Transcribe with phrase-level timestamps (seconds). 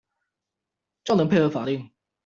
[1.03, 1.91] 較能配合法令